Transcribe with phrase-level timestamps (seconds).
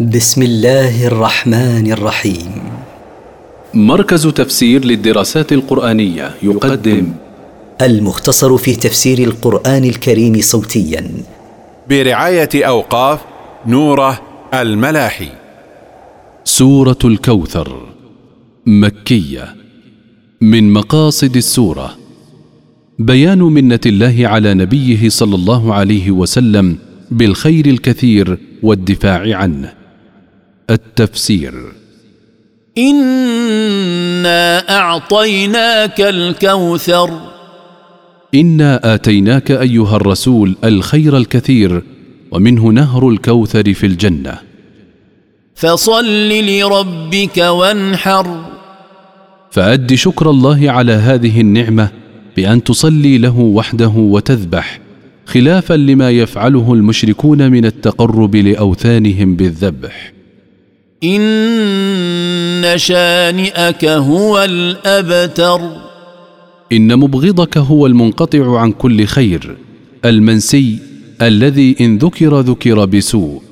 [0.00, 2.52] بسم الله الرحمن الرحيم.
[3.74, 7.12] مركز تفسير للدراسات القرآنية يقدم
[7.82, 11.10] المختصر في تفسير القرآن الكريم صوتيا.
[11.88, 13.20] برعاية أوقاف
[13.66, 14.20] نوره
[14.54, 15.28] الملاحي.
[16.44, 17.88] سورة الكوثر
[18.66, 19.54] مكية
[20.40, 21.96] من مقاصد السورة.
[22.98, 26.78] بيان منة الله على نبيه صلى الله عليه وسلم
[27.10, 29.83] بالخير الكثير والدفاع عنه.
[30.70, 31.54] التفسير.
[32.78, 37.10] انا اعطيناك الكوثر.
[38.34, 41.82] انا اتيناك ايها الرسول الخير الكثير
[42.30, 44.38] ومنه نهر الكوثر في الجنة.
[45.54, 48.44] فصل لربك وانحر.
[49.50, 51.88] فأد شكر الله على هذه النعمة
[52.36, 54.80] بأن تصلي له وحده وتذبح
[55.26, 60.12] خلافا لما يفعله المشركون من التقرب لأوثانهم بالذبح.
[61.04, 65.60] إن شانئك هو الأبتر.
[66.72, 69.56] إن مبغضك هو المنقطع عن كل خير
[70.04, 70.78] المنسي
[71.22, 73.42] الذي إن ذكر ذكر بسوء.